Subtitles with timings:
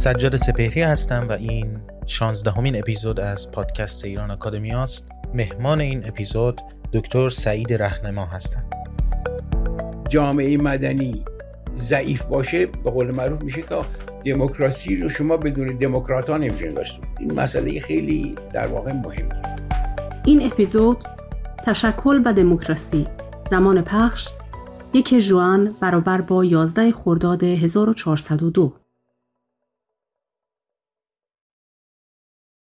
[0.00, 5.08] سجاد سپهری هستم و این 16 همین اپیزود از پادکست ایران آکادمی است.
[5.34, 6.60] مهمان این اپیزود
[6.92, 8.74] دکتر سعید رهنما هستند.
[10.08, 11.24] جامعه مدنی
[11.74, 13.84] ضعیف باشه به قول معروف میشه که
[14.24, 16.78] دموکراسی رو شما بدون دموکرات ها نمی‌تونید
[17.18, 19.42] این مسئله خیلی در واقع مهمه
[20.24, 21.04] این اپیزود
[21.66, 23.06] تشکل و دموکراسی
[23.50, 24.28] زمان پخش
[24.94, 28.72] یک جوان برابر با 11 خرداد 1402